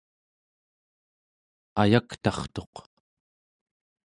ayaktartuq 1.81 2.75